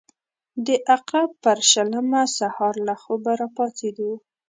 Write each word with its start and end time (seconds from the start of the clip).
د 0.65 0.67
عقرب 0.93 1.31
پر 1.43 1.57
شلمه 1.71 2.23
سهار 2.37 2.75
له 2.87 2.95
خوبه 3.01 3.31
راپاڅېدو. 3.41 4.11